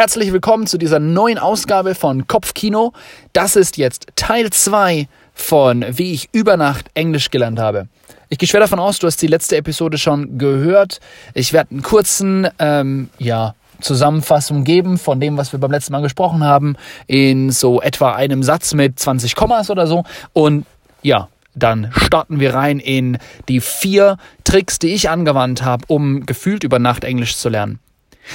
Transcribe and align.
Herzlich 0.00 0.32
willkommen 0.32 0.66
zu 0.66 0.78
dieser 0.78 0.98
neuen 0.98 1.36
Ausgabe 1.36 1.94
von 1.94 2.26
Kopfkino. 2.26 2.94
Das 3.34 3.54
ist 3.54 3.76
jetzt 3.76 4.06
Teil 4.16 4.48
2 4.48 5.06
von 5.34 5.84
Wie 5.90 6.14
ich 6.14 6.30
über 6.32 6.56
Nacht 6.56 6.86
Englisch 6.94 7.30
gelernt 7.30 7.58
habe. 7.58 7.86
Ich 8.30 8.38
gehe 8.38 8.48
schwer 8.48 8.60
davon 8.60 8.78
aus, 8.78 8.98
du 8.98 9.06
hast 9.06 9.20
die 9.20 9.26
letzte 9.26 9.58
Episode 9.58 9.98
schon 9.98 10.38
gehört. 10.38 11.00
Ich 11.34 11.52
werde 11.52 11.72
einen 11.72 11.82
kurzen, 11.82 12.48
ähm, 12.58 13.10
ja, 13.18 13.54
Zusammenfassung 13.82 14.64
geben 14.64 14.96
von 14.96 15.20
dem, 15.20 15.36
was 15.36 15.52
wir 15.52 15.60
beim 15.60 15.70
letzten 15.70 15.92
Mal 15.92 16.00
gesprochen 16.00 16.44
haben, 16.44 16.76
in 17.06 17.50
so 17.50 17.82
etwa 17.82 18.14
einem 18.14 18.42
Satz 18.42 18.72
mit 18.72 18.98
20 18.98 19.34
Kommas 19.36 19.68
oder 19.68 19.86
so. 19.86 20.04
Und 20.32 20.64
ja, 21.02 21.28
dann 21.54 21.92
starten 21.94 22.40
wir 22.40 22.54
rein 22.54 22.78
in 22.78 23.18
die 23.50 23.60
vier 23.60 24.16
Tricks, 24.44 24.78
die 24.78 24.94
ich 24.94 25.10
angewandt 25.10 25.62
habe, 25.62 25.84
um 25.88 26.24
gefühlt 26.24 26.64
über 26.64 26.78
Nacht 26.78 27.04
Englisch 27.04 27.36
zu 27.36 27.50
lernen. 27.50 27.80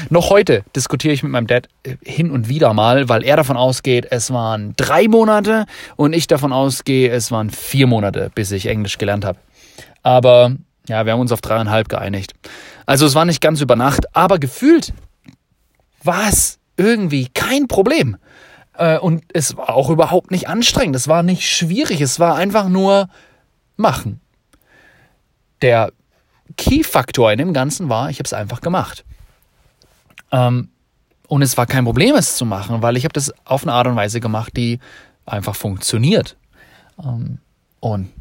Noch 0.10 0.30
heute 0.30 0.64
diskutiere 0.76 1.14
ich 1.14 1.24
mit 1.24 1.32
meinem 1.32 1.48
Dad 1.48 1.68
äh, 1.84 1.96
hin 2.04 2.32
und 2.32 2.50
wieder 2.50 2.74
mal, 2.74 3.10
weil 3.10 3.24
er 3.24 3.38
davon 3.38 3.58
ausgeht, 3.58 4.08
es 4.10 4.32
waren 4.32 4.74
drei 4.78 5.08
Monate 5.08 5.66
und 5.96 6.14
ich 6.14 6.28
davon 6.28 6.54
ausgehe, 6.54 7.12
es 7.12 7.32
waren 7.32 7.50
vier 7.50 7.88
Monate, 7.88 8.32
bis 8.34 8.52
ich 8.52 8.68
Englisch 8.68 8.98
gelernt 8.98 9.26
habe. 9.26 9.40
Aber 10.04 10.56
ja, 10.88 11.06
wir 11.06 11.14
haben 11.14 11.20
uns 11.20 11.32
auf 11.32 11.42
dreieinhalb 11.42 11.90
geeinigt. 11.90 12.34
Also 12.86 13.06
es 13.06 13.16
war 13.16 13.26
nicht 13.26 13.42
ganz 13.42 13.62
über 13.62 13.76
Nacht, 13.76 14.16
aber 14.16 14.40
gefühlt 14.40 14.94
war 16.04 16.30
es 16.30 16.60
irgendwie 16.78 17.30
kein 17.34 17.68
Problem. 17.68 18.18
Äh, 18.78 19.00
und 19.00 19.24
es 19.34 19.58
war 19.58 19.74
auch 19.74 19.90
überhaupt 19.90 20.32
nicht 20.32 20.48
anstrengend. 20.48 20.96
Es 20.96 21.08
war 21.08 21.24
nicht 21.24 21.50
schwierig. 21.50 22.02
Es 22.02 22.20
war 22.20 22.36
einfach 22.36 22.70
nur 22.70 23.10
machen. 23.78 24.22
Der 25.62 25.92
Key-Faktor 26.58 27.32
in 27.32 27.40
dem 27.40 27.54
Ganzen 27.54 27.90
war, 27.90 28.10
ich 28.10 28.20
habe 28.20 28.26
es 28.26 28.34
einfach 28.34 28.62
gemacht. 28.62 29.04
Ähm, 30.36 30.70
und 31.28 31.42
es 31.42 31.58
war 31.58 31.66
kein 31.66 31.86
Problem, 31.86 32.16
es 32.16 32.36
zu 32.36 32.46
machen, 32.46 32.82
weil 32.82 32.98
ich 32.98 33.04
habe 33.04 33.14
das 33.14 33.34
auf 33.46 33.64
eine 33.64 33.74
Art 33.74 33.88
und 33.88 33.96
Weise 33.96 34.20
gemacht, 34.20 34.56
die 34.56 34.80
einfach 35.26 35.56
funktioniert. 35.56 36.36
Ähm, 37.04 37.40
und 37.80 38.12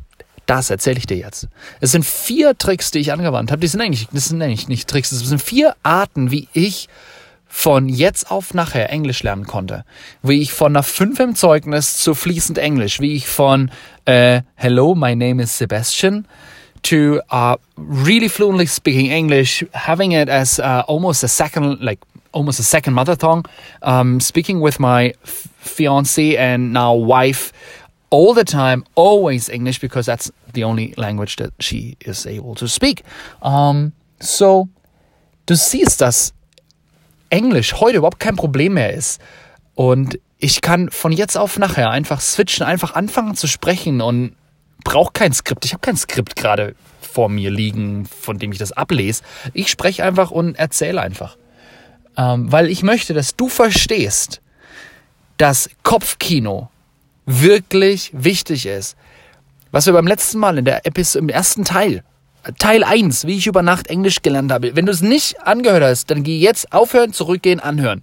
das 0.46 0.70
erzähle 0.70 0.98
ich 0.98 1.06
dir 1.06 1.16
jetzt. 1.16 1.48
Es 1.80 1.92
sind 1.92 2.04
vier 2.04 2.56
Tricks, 2.56 2.90
die 2.90 3.00
ich 3.00 3.12
angewandt 3.12 3.50
habe. 3.50 3.60
Die 3.60 3.66
sind 3.66 3.80
eigentlich, 3.80 4.08
das 4.12 4.26
sind 4.26 4.40
eigentlich 4.42 4.68
nicht 4.68 4.88
Tricks, 4.88 5.10
das 5.10 5.20
sind 5.20 5.42
vier 5.42 5.74
Arten, 5.82 6.30
wie 6.30 6.48
ich 6.52 6.88
von 7.46 7.88
jetzt 7.88 8.30
auf 8.30 8.52
nachher 8.52 8.90
Englisch 8.90 9.22
lernen 9.22 9.46
konnte. 9.46 9.84
Wie 10.22 10.40
ich 10.40 10.52
von 10.52 10.72
einer 10.72 10.82
5 10.82 11.20
im 11.20 11.34
Zeugnis 11.34 11.96
zu 11.96 12.14
fließend 12.14 12.58
Englisch, 12.58 13.00
wie 13.00 13.14
ich 13.14 13.26
von 13.26 13.70
äh, 14.06 14.42
Hello, 14.54 14.94
my 14.94 15.14
name 15.14 15.42
is 15.42 15.56
Sebastian 15.56 16.26
to 16.84 17.20
uh, 17.30 17.56
really 17.76 18.28
fluently 18.28 18.66
speaking 18.66 19.06
English, 19.06 19.64
having 19.72 20.12
it 20.12 20.28
as 20.28 20.58
uh, 20.58 20.84
almost 20.86 21.22
a 21.24 21.28
second, 21.28 21.80
like 21.80 21.98
almost 22.32 22.60
a 22.60 22.62
second 22.62 22.94
mother 22.94 23.16
tongue, 23.16 23.44
um, 23.82 24.20
speaking 24.20 24.60
with 24.60 24.78
my 24.78 25.14
fiance 25.24 26.36
and 26.36 26.72
now 26.72 26.94
wife 26.94 27.52
all 28.10 28.34
the 28.34 28.44
time, 28.44 28.84
always 28.94 29.48
English 29.48 29.80
because 29.80 30.06
that's 30.06 30.30
the 30.52 30.62
only 30.62 30.94
language 30.96 31.36
that 31.36 31.52
she 31.58 31.96
is 32.00 32.26
able 32.26 32.54
to 32.54 32.68
speak. 32.68 33.02
Um, 33.42 33.92
so, 34.20 34.68
du 35.46 35.56
siehst, 35.56 36.00
dass 36.00 36.32
Englisch 37.30 37.74
heute 37.80 37.98
überhaupt 37.98 38.20
kein 38.20 38.36
Problem 38.36 38.74
mehr 38.74 38.92
ist. 38.94 39.20
Und 39.74 40.20
ich 40.38 40.60
kann 40.60 40.90
von 40.90 41.10
jetzt 41.10 41.36
auf 41.36 41.58
nachher 41.58 41.90
einfach 41.90 42.20
switchen, 42.20 42.64
einfach 42.64 42.94
anfangen 42.94 43.34
zu 43.34 43.48
sprechen 43.48 44.00
und 44.00 44.36
brauche 44.82 45.12
kein 45.12 45.32
Skript. 45.32 45.64
Ich 45.64 45.72
habe 45.72 45.80
kein 45.80 45.96
Skript 45.96 46.36
gerade 46.36 46.74
vor 47.00 47.28
mir 47.28 47.50
liegen, 47.50 48.06
von 48.06 48.38
dem 48.38 48.52
ich 48.52 48.58
das 48.58 48.72
ablese. 48.72 49.22
Ich 49.52 49.70
spreche 49.70 50.04
einfach 50.04 50.30
und 50.30 50.56
erzähle 50.56 51.00
einfach. 51.00 51.36
Ähm, 52.16 52.50
weil 52.50 52.68
ich 52.68 52.82
möchte, 52.82 53.14
dass 53.14 53.36
du 53.36 53.48
verstehst, 53.48 54.40
dass 55.36 55.70
Kopfkino 55.82 56.70
wirklich 57.26 58.10
wichtig 58.12 58.66
ist. 58.66 58.96
Was 59.70 59.86
wir 59.86 59.92
beim 59.92 60.06
letzten 60.06 60.38
Mal 60.38 60.58
in 60.58 60.64
der 60.64 60.86
Episode, 60.86 61.24
im 61.24 61.28
ersten 61.28 61.64
Teil 61.64 62.04
Teil 62.58 62.84
1, 62.84 63.26
wie 63.26 63.38
ich 63.38 63.46
über 63.46 63.62
Nacht 63.62 63.86
Englisch 63.86 64.22
gelernt 64.22 64.52
habe. 64.52 64.76
Wenn 64.76 64.86
du 64.86 64.92
es 64.92 65.00
nicht 65.00 65.40
angehört 65.46 65.82
hast, 65.82 66.10
dann 66.10 66.22
geh 66.22 66.38
jetzt 66.38 66.72
aufhören, 66.72 67.12
zurückgehen, 67.12 67.60
anhören. 67.60 68.02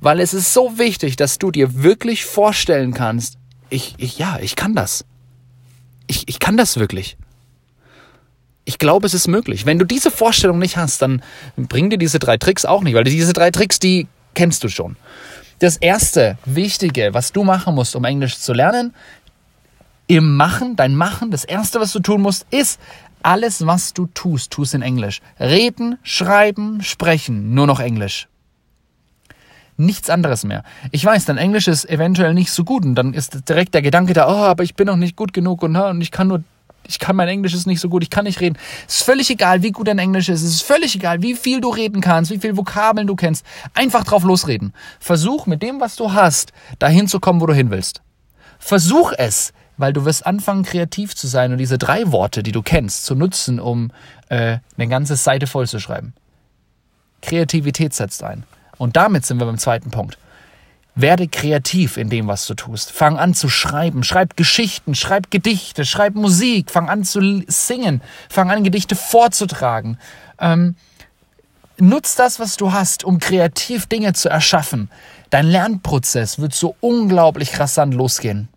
Weil 0.00 0.20
es 0.20 0.34
ist 0.34 0.52
so 0.52 0.78
wichtig, 0.78 1.16
dass 1.16 1.38
du 1.38 1.50
dir 1.50 1.82
wirklich 1.82 2.24
vorstellen 2.24 2.92
kannst, 2.92 3.38
ich, 3.70 3.94
ich, 3.98 4.18
ja, 4.18 4.38
ich 4.40 4.56
kann 4.56 4.74
das. 4.74 5.04
Ich, 6.06 6.28
ich 6.28 6.38
kann 6.38 6.56
das 6.56 6.78
wirklich. 6.78 7.16
Ich 8.64 8.78
glaube, 8.78 9.06
es 9.06 9.14
ist 9.14 9.28
möglich. 9.28 9.64
Wenn 9.66 9.78
du 9.78 9.84
diese 9.84 10.10
Vorstellung 10.10 10.58
nicht 10.58 10.76
hast, 10.76 11.00
dann 11.02 11.22
bring 11.56 11.90
dir 11.90 11.98
diese 11.98 12.18
drei 12.18 12.36
Tricks 12.36 12.64
auch 12.64 12.82
nicht, 12.82 12.94
weil 12.94 13.04
diese 13.04 13.32
drei 13.32 13.50
Tricks, 13.50 13.78
die 13.78 14.08
kennst 14.34 14.64
du 14.64 14.68
schon. 14.68 14.96
Das 15.60 15.76
erste 15.76 16.36
Wichtige, 16.44 17.14
was 17.14 17.32
du 17.32 17.44
machen 17.44 17.74
musst, 17.74 17.96
um 17.96 18.04
Englisch 18.04 18.38
zu 18.38 18.52
lernen, 18.52 18.94
im 20.08 20.36
Machen, 20.36 20.76
dein 20.76 20.94
Machen, 20.94 21.30
das 21.30 21.44
erste, 21.44 21.80
was 21.80 21.92
du 21.92 22.00
tun 22.00 22.22
musst, 22.22 22.46
ist 22.50 22.80
alles, 23.22 23.66
was 23.66 23.92
du 23.92 24.06
tust, 24.06 24.52
tust 24.52 24.74
in 24.74 24.82
Englisch. 24.82 25.20
Reden, 25.40 25.98
schreiben, 26.02 26.82
sprechen, 26.82 27.54
nur 27.54 27.66
noch 27.66 27.80
Englisch. 27.80 28.28
Nichts 29.76 30.08
anderes 30.08 30.44
mehr. 30.44 30.62
Ich 30.90 31.04
weiß, 31.04 31.26
dein 31.26 31.36
Englisch 31.36 31.68
ist 31.68 31.88
eventuell 31.88 32.32
nicht 32.34 32.50
so 32.50 32.64
gut 32.64 32.84
und 32.84 32.94
dann 32.94 33.12
ist 33.12 33.48
direkt 33.48 33.74
der 33.74 33.82
Gedanke 33.82 34.14
da, 34.14 34.28
oh, 34.28 34.44
aber 34.44 34.64
ich 34.64 34.74
bin 34.74 34.86
noch 34.86 34.96
nicht 34.96 35.16
gut 35.16 35.32
genug 35.32 35.62
und, 35.62 35.76
und 35.76 36.00
ich 36.00 36.10
kann 36.10 36.28
nur, 36.28 36.42
ich 36.86 36.98
kann 36.98 37.16
mein 37.16 37.28
Englisch 37.28 37.52
ist 37.52 37.66
nicht 37.66 37.80
so 37.80 37.88
gut, 37.88 38.02
ich 38.02 38.10
kann 38.10 38.24
nicht 38.24 38.40
reden. 38.40 38.56
Es 38.88 38.96
ist 38.96 39.02
völlig 39.02 39.28
egal, 39.30 39.62
wie 39.62 39.72
gut 39.72 39.88
dein 39.88 39.98
Englisch 39.98 40.28
ist. 40.28 40.42
Es 40.42 40.50
ist 40.50 40.62
völlig 40.62 40.94
egal, 40.96 41.20
wie 41.20 41.34
viel 41.34 41.60
du 41.60 41.68
reden 41.68 42.00
kannst, 42.00 42.30
wie 42.30 42.38
viel 42.38 42.56
Vokabeln 42.56 43.06
du 43.06 43.16
kennst. 43.16 43.44
Einfach 43.74 44.04
drauf 44.04 44.24
losreden. 44.24 44.72
Versuch 44.98 45.46
mit 45.46 45.62
dem, 45.62 45.80
was 45.80 45.96
du 45.96 46.12
hast, 46.12 46.52
dahin 46.78 47.06
zu 47.08 47.20
kommen, 47.20 47.40
wo 47.40 47.46
du 47.46 47.54
hin 47.54 47.70
willst. 47.70 48.00
Versuch 48.58 49.12
es 49.18 49.52
weil 49.76 49.92
du 49.92 50.04
wirst 50.04 50.26
anfangen, 50.26 50.62
kreativ 50.62 51.14
zu 51.14 51.26
sein 51.26 51.52
und 51.52 51.58
diese 51.58 51.78
drei 51.78 52.10
Worte, 52.12 52.42
die 52.42 52.52
du 52.52 52.62
kennst, 52.62 53.04
zu 53.04 53.14
nutzen, 53.14 53.60
um 53.60 53.90
äh, 54.28 54.58
eine 54.76 54.88
ganze 54.88 55.16
Seite 55.16 55.46
voll 55.46 55.66
zu 55.66 55.80
schreiben. 55.80 56.14
Kreativität 57.22 57.94
setzt 57.94 58.22
ein. 58.22 58.44
Und 58.78 58.96
damit 58.96 59.24
sind 59.24 59.38
wir 59.38 59.46
beim 59.46 59.58
zweiten 59.58 59.90
Punkt. 59.90 60.18
Werde 60.94 61.28
kreativ 61.28 61.98
in 61.98 62.08
dem, 62.08 62.26
was 62.26 62.46
du 62.46 62.54
tust. 62.54 62.90
Fang 62.90 63.18
an 63.18 63.34
zu 63.34 63.50
schreiben. 63.50 64.02
Schreib 64.02 64.36
Geschichten, 64.36 64.94
schreib 64.94 65.30
Gedichte, 65.30 65.84
schreib 65.84 66.14
Musik. 66.14 66.70
Fang 66.70 66.88
an 66.88 67.04
zu 67.04 67.44
singen. 67.48 68.00
Fang 68.30 68.50
an, 68.50 68.64
Gedichte 68.64 68.96
vorzutragen. 68.96 69.98
Ähm, 70.40 70.74
nutz 71.76 72.14
das, 72.14 72.40
was 72.40 72.56
du 72.56 72.72
hast, 72.72 73.04
um 73.04 73.18
kreativ 73.18 73.86
Dinge 73.86 74.14
zu 74.14 74.30
erschaffen. 74.30 74.90
Dein 75.28 75.46
Lernprozess 75.46 76.38
wird 76.38 76.54
so 76.54 76.76
unglaublich 76.80 77.60
rasant 77.60 77.92
losgehen. 77.92 78.48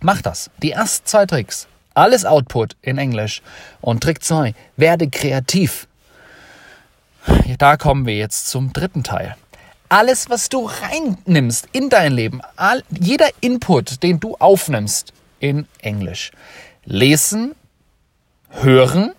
Mach 0.00 0.20
das. 0.20 0.50
Die 0.62 0.72
ersten 0.72 1.06
zwei 1.06 1.24
Tricks. 1.24 1.66
Alles 1.94 2.24
Output 2.24 2.76
in 2.82 2.98
Englisch. 2.98 3.42
Und 3.80 4.02
Trick 4.02 4.22
2. 4.22 4.54
Werde 4.76 5.08
kreativ. 5.08 5.87
Da 7.58 7.76
kommen 7.76 8.06
wir 8.06 8.16
jetzt 8.16 8.48
zum 8.48 8.72
dritten 8.72 9.02
Teil. 9.02 9.36
Alles, 9.88 10.28
was 10.30 10.48
du 10.48 10.68
reinnimmst 10.68 11.68
in 11.72 11.88
dein 11.88 12.12
Leben, 12.12 12.40
all, 12.56 12.82
jeder 12.90 13.28
Input, 13.40 14.02
den 14.02 14.20
du 14.20 14.36
aufnimmst 14.36 15.12
in 15.40 15.66
Englisch. 15.80 16.30
Lesen, 16.84 17.54
hören, 18.50 19.12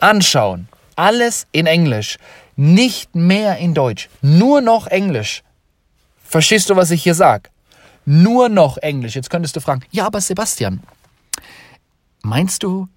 anschauen. 0.00 0.68
Alles 0.94 1.46
in 1.52 1.66
Englisch. 1.66 2.18
Nicht 2.54 3.14
mehr 3.14 3.58
in 3.58 3.74
Deutsch. 3.74 4.08
Nur 4.22 4.60
noch 4.60 4.86
Englisch. 4.86 5.42
Verstehst 6.24 6.70
du, 6.70 6.76
was 6.76 6.90
ich 6.90 7.02
hier 7.02 7.14
sage? 7.14 7.50
nur 8.06 8.48
noch 8.48 8.78
Englisch. 8.78 9.14
Jetzt 9.14 9.28
könntest 9.28 9.54
du 9.56 9.60
fragen, 9.60 9.82
ja, 9.90 10.06
aber 10.06 10.20
Sebastian, 10.20 10.80
meinst 12.22 12.62
du 12.62 12.88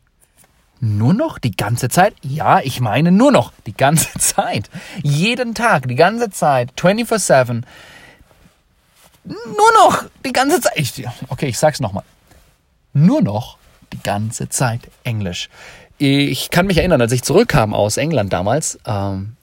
nur 0.79 1.13
noch 1.13 1.39
die 1.39 1.51
ganze 1.51 1.89
Zeit? 1.89 2.13
Ja, 2.21 2.59
ich 2.59 2.79
meine 2.79 3.11
nur 3.11 3.31
noch 3.31 3.51
die 3.65 3.75
ganze 3.75 4.11
Zeit. 4.19 4.69
Jeden 5.03 5.53
Tag, 5.53 5.87
die 5.87 5.95
ganze 5.95 6.29
Zeit, 6.29 6.71
24-7. 6.77 7.63
Nur 9.25 9.73
noch 9.83 10.05
die 10.25 10.33
ganze 10.33 10.61
Zeit. 10.61 10.73
Ich, 10.75 11.05
okay, 11.27 11.47
ich 11.47 11.59
sag's 11.59 11.79
nochmal. 11.79 12.03
Nur 12.93 13.21
noch 13.21 13.57
die 13.93 14.01
ganze 14.01 14.49
Zeit 14.49 14.81
Englisch. 15.03 15.49
Ich 15.97 16.49
kann 16.49 16.65
mich 16.67 16.77
erinnern, 16.77 17.01
als 17.01 17.11
ich 17.11 17.23
zurückkam 17.23 17.73
aus 17.73 17.97
England 17.97 18.31
damals, 18.31 18.79
ähm, 18.85 19.35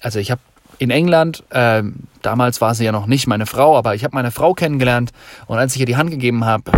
also 0.00 0.18
ich 0.18 0.30
habe 0.30 0.40
in 0.78 0.90
England. 0.90 1.44
Äh, 1.50 1.82
damals 2.22 2.60
war 2.60 2.74
sie 2.74 2.84
ja 2.84 2.92
noch 2.92 3.06
nicht 3.06 3.26
meine 3.26 3.46
Frau, 3.46 3.76
aber 3.76 3.94
ich 3.94 4.04
habe 4.04 4.14
meine 4.14 4.30
Frau 4.30 4.54
kennengelernt 4.54 5.12
und 5.46 5.58
als 5.58 5.74
ich 5.74 5.80
ihr 5.80 5.86
die 5.86 5.96
Hand 5.96 6.10
gegeben 6.10 6.44
habe, 6.44 6.72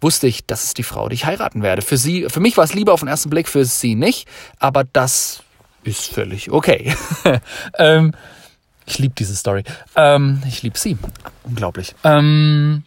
wusste 0.00 0.26
ich, 0.26 0.46
das 0.46 0.64
ist 0.64 0.78
die 0.78 0.82
Frau, 0.82 1.08
die 1.08 1.14
ich 1.14 1.24
heiraten 1.24 1.62
werde. 1.62 1.82
Für 1.82 1.96
sie, 1.96 2.28
für 2.28 2.40
mich 2.40 2.56
war 2.56 2.64
es 2.64 2.74
lieber 2.74 2.92
auf 2.92 3.00
den 3.00 3.08
ersten 3.08 3.30
Blick, 3.30 3.48
für 3.48 3.64
sie 3.64 3.94
nicht, 3.94 4.28
aber 4.58 4.84
das 4.84 5.42
ist 5.84 6.12
völlig 6.12 6.50
okay. 6.50 6.94
ähm, 7.78 8.12
ich 8.86 8.98
liebe 8.98 9.14
diese 9.16 9.36
Story. 9.36 9.64
Ähm, 9.96 10.42
ich 10.46 10.62
liebe 10.62 10.78
sie. 10.78 10.96
Unglaublich. 11.44 11.94
Ähm, 12.04 12.84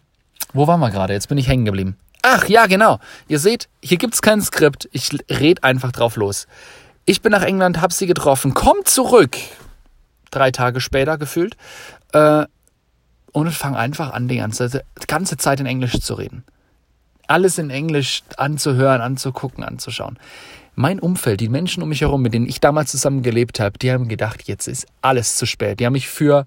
wo 0.54 0.68
waren 0.68 0.80
wir 0.80 0.90
gerade? 0.90 1.14
Jetzt 1.14 1.28
bin 1.28 1.38
ich 1.38 1.48
hängen 1.48 1.66
geblieben. 1.66 1.98
Ach 2.24 2.48
ja, 2.48 2.68
genau. 2.68 3.00
Ihr 3.28 3.40
seht, 3.40 3.68
hier 3.82 3.98
gibt's 3.98 4.22
kein 4.22 4.42
Skript. 4.42 4.90
Ich 4.92 5.10
red 5.30 5.64
einfach 5.64 5.92
drauf 5.92 6.16
los. 6.16 6.48
Ich 7.06 7.22
bin 7.22 7.32
nach 7.32 7.44
England, 7.44 7.82
hab 7.82 7.94
sie 7.94 8.08
getroffen. 8.08 8.54
Kommt 8.54 8.88
zurück 8.88 9.38
drei 10.32 10.52
Tage 10.52 10.82
später 10.82 11.18
gefühlt. 11.18 11.56
Äh, 12.14 12.46
und 13.34 13.52
fang 13.52 13.76
einfach 13.76 14.12
an, 14.12 14.28
die 14.28 14.38
ganze, 14.38 14.70
die 14.70 15.08
ganze 15.08 15.38
Zeit 15.38 15.60
in 15.60 15.66
Englisch 15.66 16.00
zu 16.00 16.16
reden. 16.16 16.44
Alles 17.32 17.58
in 17.58 17.70
Englisch 17.70 18.24
anzuhören, 18.38 19.02
anzugucken, 19.02 19.64
anzuschauen. 19.64 20.20
Mein 20.76 21.00
Umfeld, 21.00 21.40
die 21.40 21.50
Menschen 21.50 21.82
um 21.82 21.90
mich 21.90 22.02
herum, 22.02 22.22
mit 22.22 22.34
denen 22.34 22.48
ich 22.48 22.60
damals 22.60 22.92
zusammen 22.92 23.24
gelebt 23.24 23.60
habe, 23.60 23.78
die 23.80 23.92
haben 23.92 24.08
gedacht, 24.08 24.44
jetzt 24.44 24.68
ist 24.68 24.86
alles 25.02 25.36
zu 25.36 25.46
spät. 25.46 25.80
Die 25.80 25.86
haben 25.86 25.94
mich 25.94 26.08
für, 26.08 26.46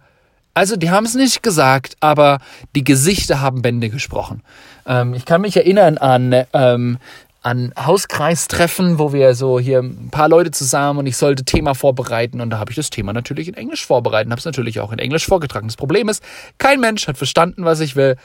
also 0.53 0.77
die 0.77 0.91
haben 0.91 1.07
es 1.07 1.15
nicht 1.15 1.43
gesagt, 1.43 1.97
aber 2.01 2.39
die 2.75 2.85
Gesichter 2.85 3.41
haben 3.41 3.63
Bände 3.63 3.89
gesprochen. 3.89 4.43
Ähm, 4.87 5.15
ich 5.15 5.25
kann 5.25 5.41
mich 5.41 5.57
erinnern 5.57 5.99
an 5.99 6.45
ähm, 6.53 6.99
an 7.45 7.75
Hauskreistreffen, 7.79 8.99
wo 8.99 9.13
wir 9.13 9.35
so 9.35 9.61
hier 9.61 9.81
ein 9.81 10.09
paar 10.11 10.31
Leute 10.31 10.51
zusammen 10.51 11.01
und 11.01 11.07
ich 11.07 11.19
sollte 11.19 11.45
Thema 11.45 11.75
vorbereiten 11.75 12.41
und 12.41 12.49
da 12.49 12.59
habe 12.59 12.71
ich 12.71 12.77
das 12.77 12.89
Thema 12.89 13.13
natürlich 13.13 13.49
in 13.49 13.55
Englisch 13.55 13.85
vorbereitet, 13.85 14.31
habe 14.31 14.39
es 14.39 14.47
natürlich 14.47 14.81
auch 14.81 14.93
in 14.93 14.99
Englisch 14.99 15.27
vorgetragen. 15.27 15.69
Das 15.69 15.77
Problem 15.77 16.09
ist, 16.09 16.23
kein 16.57 16.81
Mensch 16.81 17.07
hat 17.07 17.19
verstanden, 17.19 17.67
was 17.67 17.81
ich 17.81 17.97
will. 17.97 18.17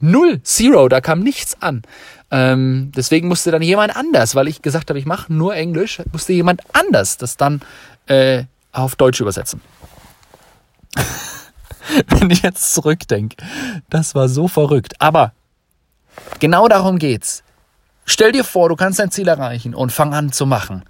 Null, 0.00 0.42
zero, 0.42 0.88
da 0.88 1.00
kam 1.00 1.20
nichts 1.20 1.60
an. 1.60 1.82
Ähm, 2.30 2.92
deswegen 2.94 3.28
musste 3.28 3.50
dann 3.50 3.62
jemand 3.62 3.96
anders, 3.96 4.34
weil 4.34 4.48
ich 4.48 4.62
gesagt 4.62 4.90
habe, 4.90 4.98
ich 4.98 5.06
mache 5.06 5.32
nur 5.32 5.54
Englisch, 5.54 6.00
musste 6.12 6.32
jemand 6.32 6.62
anders 6.72 7.16
das 7.16 7.36
dann 7.36 7.60
äh, 8.06 8.44
auf 8.72 8.96
Deutsch 8.96 9.20
übersetzen. 9.20 9.60
Wenn 12.08 12.30
ich 12.30 12.42
jetzt 12.42 12.72
zurückdenke, 12.72 13.36
das 13.88 14.14
war 14.14 14.28
so 14.28 14.48
verrückt. 14.48 14.94
Aber 15.00 15.32
genau 16.38 16.68
darum 16.68 16.98
geht's 16.98 17.42
Stell 18.12 18.32
dir 18.32 18.42
vor, 18.42 18.68
du 18.68 18.74
kannst 18.74 18.98
dein 18.98 19.12
Ziel 19.12 19.28
erreichen 19.28 19.72
und 19.72 19.92
fang 19.92 20.14
an 20.14 20.32
zu 20.32 20.44
machen. 20.44 20.82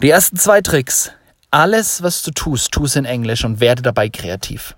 Die 0.00 0.08
ersten 0.08 0.38
zwei 0.38 0.62
Tricks. 0.62 1.12
Alles, 1.50 2.02
was 2.02 2.22
du 2.22 2.30
tust, 2.30 2.72
tu 2.72 2.86
es 2.86 2.96
in 2.96 3.04
Englisch 3.04 3.44
und 3.44 3.60
werde 3.60 3.82
dabei 3.82 4.08
kreativ. 4.08 4.74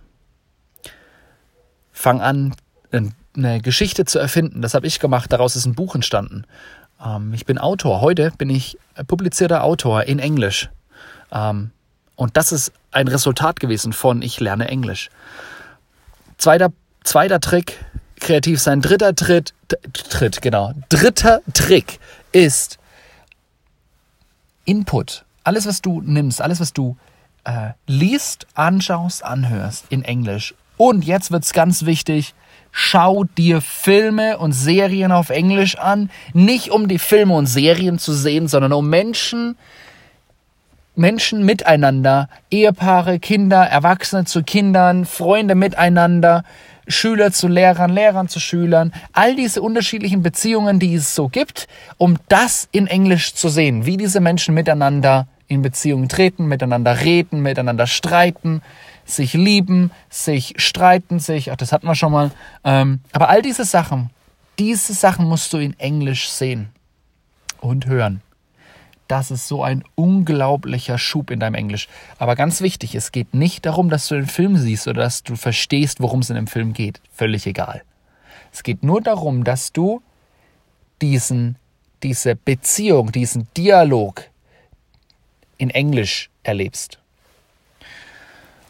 Fang 1.92 2.20
an, 2.20 2.56
eine 2.92 3.60
Geschichte 3.60 4.04
zu 4.04 4.18
erfinden. 4.18 4.62
Das 4.62 4.74
habe 4.74 4.86
ich 4.86 5.00
gemacht. 5.00 5.32
Daraus 5.32 5.56
ist 5.56 5.66
ein 5.66 5.74
Buch 5.74 5.94
entstanden. 5.94 6.44
Ähm, 7.04 7.32
ich 7.34 7.46
bin 7.46 7.58
Autor. 7.58 8.00
Heute 8.00 8.32
bin 8.38 8.50
ich 8.50 8.78
publizierter 9.06 9.64
Autor 9.64 10.04
in 10.04 10.18
Englisch. 10.18 10.70
Ähm, 11.32 11.70
und 12.14 12.36
das 12.36 12.52
ist 12.52 12.72
ein 12.92 13.08
Resultat 13.08 13.60
gewesen 13.60 13.92
von 13.92 14.22
ich 14.22 14.40
lerne 14.40 14.68
Englisch. 14.68 15.10
Zweiter, 16.38 16.72
zweiter 17.04 17.40
Trick, 17.40 17.84
kreativ 18.20 18.60
sein. 18.60 18.80
Dritter 18.80 19.14
Tritt, 19.14 19.54
Tritt, 19.92 20.40
genau. 20.42 20.72
Dritter 20.88 21.40
Trick 21.52 21.98
ist 22.32 22.78
Input. 24.64 25.24
Alles, 25.44 25.66
was 25.66 25.82
du 25.82 26.00
nimmst, 26.00 26.40
alles, 26.40 26.58
was 26.60 26.72
du 26.72 26.96
äh, 27.44 27.70
liest, 27.86 28.46
anschaust, 28.54 29.24
anhörst 29.24 29.84
in 29.90 30.02
Englisch. 30.02 30.54
Und 30.76 31.04
jetzt 31.04 31.30
wird's 31.30 31.52
ganz 31.52 31.84
wichtig. 31.84 32.34
Schau 32.70 33.24
dir 33.24 33.62
Filme 33.62 34.38
und 34.38 34.52
Serien 34.52 35.10
auf 35.12 35.30
Englisch 35.30 35.78
an. 35.78 36.10
Nicht 36.34 36.70
um 36.70 36.88
die 36.88 36.98
Filme 36.98 37.34
und 37.34 37.46
Serien 37.46 37.98
zu 37.98 38.12
sehen, 38.12 38.48
sondern 38.48 38.72
um 38.72 38.90
Menschen, 38.90 39.56
Menschen 40.94 41.44
miteinander, 41.44 42.28
Ehepaare, 42.50 43.18
Kinder, 43.18 43.62
Erwachsene 43.64 44.24
zu 44.24 44.42
Kindern, 44.42 45.06
Freunde 45.06 45.54
miteinander, 45.54 46.44
Schüler 46.88 47.32
zu 47.32 47.48
Lehrern, 47.48 47.92
Lehrern 47.92 48.28
zu 48.28 48.40
Schülern, 48.40 48.92
all 49.12 49.34
diese 49.34 49.60
unterschiedlichen 49.62 50.22
Beziehungen, 50.22 50.78
die 50.78 50.94
es 50.94 51.14
so 51.14 51.28
gibt, 51.28 51.68
um 51.98 52.16
das 52.28 52.68
in 52.72 52.86
Englisch 52.86 53.34
zu 53.34 53.48
sehen, 53.48 53.86
wie 53.86 53.96
diese 53.96 54.20
Menschen 54.20 54.54
miteinander 54.54 55.26
in 55.48 55.62
Beziehungen 55.62 56.08
treten, 56.08 56.46
miteinander 56.46 57.00
reden, 57.00 57.40
miteinander 57.40 57.86
streiten, 57.86 58.62
sich 59.06 59.32
lieben, 59.32 59.90
sich 60.10 60.54
streiten, 60.58 61.18
sich, 61.18 61.50
ach, 61.50 61.56
das 61.56 61.72
hatten 61.72 61.86
wir 61.86 61.94
schon 61.94 62.12
mal, 62.12 62.30
ähm, 62.64 63.00
aber 63.12 63.30
all 63.30 63.40
diese 63.40 63.64
Sachen, 63.64 64.10
diese 64.58 64.92
Sachen 64.92 65.26
musst 65.26 65.52
du 65.52 65.58
in 65.58 65.78
Englisch 65.78 66.28
sehen 66.28 66.68
und 67.60 67.86
hören 67.86 68.20
das 69.08 69.30
ist 69.30 69.46
so 69.48 69.62
ein 69.62 69.84
unglaublicher 69.94 70.98
Schub 70.98 71.30
in 71.30 71.40
deinem 71.40 71.54
Englisch. 71.54 71.88
Aber 72.18 72.34
ganz 72.34 72.60
wichtig, 72.60 72.94
es 72.94 73.12
geht 73.12 73.34
nicht 73.34 73.66
darum, 73.66 73.88
dass 73.88 74.08
du 74.08 74.16
den 74.16 74.26
Film 74.26 74.56
siehst 74.56 74.88
oder 74.88 75.02
dass 75.02 75.22
du 75.22 75.36
verstehst, 75.36 76.00
worum 76.00 76.20
es 76.20 76.30
in 76.30 76.36
dem 76.36 76.46
Film 76.46 76.72
geht. 76.72 77.00
Völlig 77.12 77.46
egal. 77.46 77.82
Es 78.52 78.62
geht 78.62 78.82
nur 78.82 79.00
darum, 79.00 79.44
dass 79.44 79.72
du 79.72 80.02
diesen, 81.02 81.56
diese 82.02 82.34
Beziehung, 82.34 83.12
diesen 83.12 83.48
Dialog 83.56 84.24
in 85.58 85.70
Englisch 85.70 86.30
erlebst. 86.42 86.98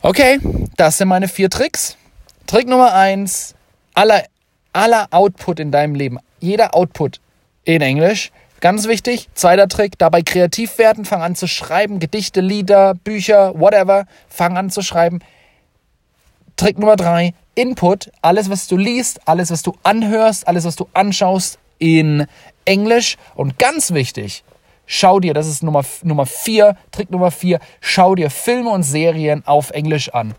Okay, 0.06 0.38
das 0.76 0.98
sind 0.98 1.08
meine 1.08 1.26
vier 1.26 1.50
Tricks. 1.50 1.96
Trick 2.46 2.68
Nummer 2.68 2.94
eins, 2.94 3.56
aller, 3.92 4.22
aller 4.72 5.08
Output 5.10 5.58
in 5.58 5.72
deinem 5.72 5.96
Leben, 5.96 6.20
jeder 6.38 6.76
Output 6.76 7.20
in 7.64 7.82
Englisch 7.82 8.30
Ganz 8.60 8.86
wichtig, 8.86 9.28
zweiter 9.34 9.68
Trick, 9.68 9.98
dabei 9.98 10.22
kreativ 10.22 10.78
werden, 10.78 11.04
fang 11.04 11.22
an 11.22 11.34
zu 11.34 11.46
schreiben, 11.46 11.98
Gedichte, 11.98 12.40
Lieder, 12.40 12.94
Bücher, 12.94 13.58
whatever, 13.58 14.06
fang 14.28 14.56
an 14.56 14.70
zu 14.70 14.80
schreiben. 14.80 15.18
Trick 16.56 16.78
Nummer 16.78 16.96
drei, 16.96 17.34
Input, 17.54 18.10
alles 18.22 18.48
was 18.48 18.66
du 18.66 18.76
liest, 18.76 19.20
alles 19.26 19.50
was 19.50 19.62
du 19.62 19.74
anhörst, 19.82 20.48
alles 20.48 20.64
was 20.64 20.76
du 20.76 20.88
anschaust 20.94 21.58
in 21.78 22.26
Englisch. 22.64 23.18
Und 23.34 23.58
ganz 23.58 23.92
wichtig, 23.92 24.42
schau 24.86 25.20
dir, 25.20 25.34
das 25.34 25.46
ist 25.46 25.62
Nummer, 25.62 25.84
Nummer 26.02 26.26
vier, 26.26 26.76
Trick 26.90 27.10
Nummer 27.10 27.30
vier, 27.30 27.60
schau 27.80 28.14
dir 28.14 28.30
Filme 28.30 28.70
und 28.70 28.82
Serien 28.82 29.46
auf 29.46 29.70
Englisch 29.70 30.14
an. 30.14 30.34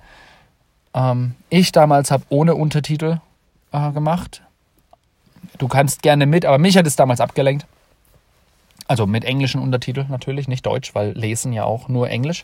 Ähm, 0.94 1.36
ich 1.50 1.72
damals 1.72 2.12
habe 2.12 2.24
ohne 2.30 2.56
Untertitel 2.56 3.20
äh, 3.72 3.92
gemacht. 3.92 4.42
Du 5.58 5.68
kannst 5.68 6.02
gerne 6.02 6.26
mit, 6.26 6.46
aber 6.46 6.58
mich 6.58 6.78
hat 6.78 6.88
es 6.88 6.96
damals 6.96 7.22
abgelenkt. 7.22 7.66
Also 8.88 9.06
mit 9.06 9.26
englischen 9.26 9.62
Untertiteln 9.62 10.08
natürlich, 10.10 10.48
nicht 10.48 10.66
Deutsch, 10.66 10.96
weil 10.96 11.12
lesen 11.12 11.52
ja 11.52 11.66
auch 11.66 11.90
nur 11.90 12.10
Englisch. 12.10 12.44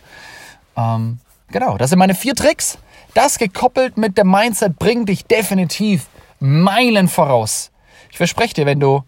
Ähm, 0.75 1.19
genau, 1.50 1.77
das 1.77 1.89
sind 1.89 2.00
meine 2.00 2.15
vier 2.15 2.35
Tricks. 2.35 2.77
Das 3.13 3.38
gekoppelt 3.38 3.97
mit 3.97 4.17
dem 4.17 4.29
Mindset 4.29 4.77
bringt 4.77 5.09
dich 5.09 5.25
definitiv 5.25 6.07
Meilen 6.39 7.07
voraus. 7.07 7.71
Ich 8.11 8.17
verspreche 8.17 8.55
dir, 8.55 8.65
wenn 8.65 8.79
du 8.79 9.03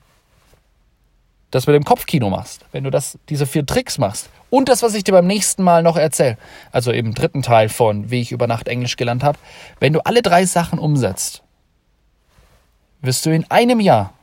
das 1.55 1.67
mit 1.67 1.73
dem 1.73 1.85
Kopfkino 1.85 2.29
machst, 2.29 2.65
wenn 2.73 2.83
du 2.83 2.89
das, 2.89 3.17
diese 3.29 3.45
vier 3.45 3.65
Tricks 3.65 3.97
machst 3.97 4.29
und 4.49 4.67
das, 4.67 4.83
was 4.83 4.93
ich 4.93 5.05
dir 5.05 5.13
beim 5.13 5.25
nächsten 5.25 5.63
Mal 5.63 5.83
noch 5.83 5.95
erzähle, 5.95 6.37
also 6.73 6.91
im 6.91 7.13
dritten 7.13 7.43
Teil 7.43 7.69
von 7.69 8.11
wie 8.11 8.19
ich 8.19 8.33
über 8.33 8.45
Nacht 8.45 8.67
Englisch 8.67 8.97
gelernt 8.97 9.23
habe, 9.23 9.39
wenn 9.79 9.93
du 9.93 10.01
alle 10.05 10.21
drei 10.21 10.45
Sachen 10.45 10.79
umsetzt, 10.79 11.43
wirst 13.01 13.25
du 13.25 13.29
in 13.29 13.49
einem 13.49 13.79
Jahr 13.79 14.13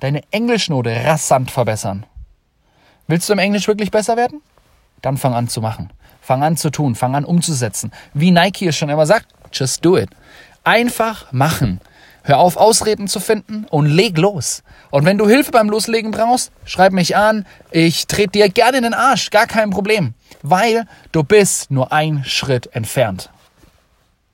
deine 0.00 0.22
Englischnote 0.32 0.90
rasant 1.04 1.52
verbessern. 1.52 2.06
Willst 3.06 3.28
du 3.28 3.32
im 3.32 3.38
Englisch 3.38 3.68
wirklich 3.68 3.92
besser 3.92 4.16
werden? 4.16 4.42
Dann 5.02 5.18
fang 5.18 5.32
an 5.32 5.46
zu 5.46 5.60
machen. 5.60 5.92
Fang 6.20 6.42
an 6.42 6.56
zu 6.56 6.70
tun, 6.70 6.96
fang 6.96 7.14
an 7.14 7.24
umzusetzen. 7.24 7.92
Wie 8.14 8.32
Nike 8.32 8.66
es 8.66 8.76
schon 8.76 8.88
immer 8.88 9.06
sagt, 9.06 9.28
just 9.52 9.84
do 9.84 9.96
it. 9.96 10.10
Einfach 10.64 11.30
machen. 11.30 11.80
Hör 12.28 12.38
auf, 12.38 12.56
Ausreden 12.56 13.06
zu 13.06 13.20
finden 13.20 13.66
und 13.70 13.86
leg 13.86 14.18
los. 14.18 14.64
Und 14.90 15.04
wenn 15.04 15.16
du 15.16 15.28
Hilfe 15.28 15.52
beim 15.52 15.70
Loslegen 15.70 16.10
brauchst, 16.10 16.50
schreib 16.64 16.92
mich 16.92 17.14
an. 17.14 17.46
Ich 17.70 18.08
trete 18.08 18.30
dir 18.30 18.48
gerne 18.48 18.78
in 18.78 18.82
den 18.82 18.94
Arsch, 18.94 19.30
gar 19.30 19.46
kein 19.46 19.70
Problem. 19.70 20.12
Weil 20.42 20.86
du 21.12 21.22
bist 21.22 21.70
nur 21.70 21.92
ein 21.92 22.24
Schritt 22.24 22.66
entfernt. 22.74 23.30